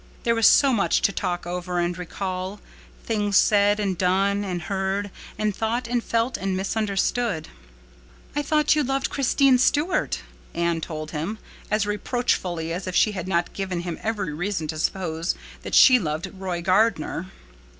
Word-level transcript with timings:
There 0.23 0.33
was 0.33 0.47
so 0.47 0.73
much 0.73 1.03
to 1.03 1.11
talk 1.11 1.45
over 1.45 1.77
and 1.77 1.95
recall—things 1.95 3.37
said 3.37 3.79
and 3.79 3.95
done 3.95 4.43
and 4.43 4.63
heard 4.63 5.11
and 5.37 5.55
thought 5.55 5.87
and 5.87 6.03
felt 6.03 6.37
and 6.37 6.57
misunderstood. 6.57 7.49
"I 8.35 8.41
thought 8.41 8.75
you 8.75 8.81
loved 8.81 9.11
Christine 9.11 9.59
Stuart," 9.59 10.21
Anne 10.55 10.81
told 10.81 11.11
him, 11.11 11.37
as 11.69 11.85
reproachfully 11.85 12.73
as 12.73 12.87
if 12.87 12.95
she 12.95 13.11
had 13.11 13.27
not 13.27 13.53
given 13.53 13.81
him 13.81 13.99
every 14.01 14.33
reason 14.33 14.65
to 14.69 14.79
suppose 14.79 15.35
that 15.61 15.75
she 15.75 15.99
loved 15.99 16.31
Roy 16.33 16.63
Gardner. 16.63 17.27